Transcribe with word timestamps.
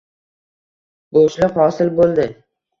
Bo‘shliq 1.19 1.63
hosil 1.63 1.95
bo‘ldi. 2.03 2.29